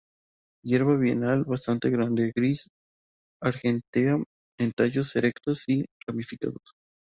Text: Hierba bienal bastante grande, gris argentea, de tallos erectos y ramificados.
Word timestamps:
Hierba 0.65 0.97
bienal 0.97 1.43
bastante 1.43 1.91
grande, 1.91 2.31
gris 2.35 2.67
argentea, 3.39 4.15
de 4.59 4.71
tallos 4.75 5.15
erectos 5.15 5.65
y 5.67 5.85
ramificados. 6.07 6.73